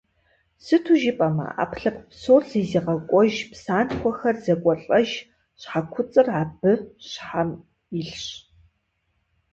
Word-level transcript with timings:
Сыту 0.63 0.93
жыпӏэмэ, 1.01 1.47
ӏэпкълъэпкъ 1.55 2.05
псор 2.09 2.41
зезыгъэкӏуэж, 2.49 3.33
псантхуэхэр 3.51 4.35
зэкӏуэлӏэж 4.43 5.09
щхьэкуцӏыр 5.61 6.27
аб 6.39 6.53
щхьэм 7.09 7.49
илъщ. 7.99 8.25